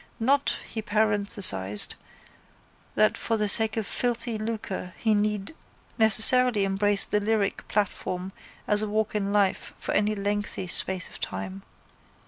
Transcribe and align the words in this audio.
Not, 0.19 0.57
he 0.67 0.81
parenthesised, 0.81 1.93
that 2.95 3.15
for 3.15 3.37
the 3.37 3.47
sake 3.47 3.77
of 3.77 3.85
filthy 3.85 4.39
lucre 4.39 4.95
he 4.97 5.13
need 5.13 5.53
necessarily 5.95 6.63
embrace 6.63 7.05
the 7.05 7.19
lyric 7.19 7.67
platform 7.67 8.31
as 8.67 8.81
a 8.81 8.89
walk 8.89 9.13
in 9.13 9.31
life 9.31 9.75
for 9.77 9.91
any 9.91 10.15
lengthy 10.15 10.65
space 10.65 11.07
of 11.07 11.19
time. 11.19 11.61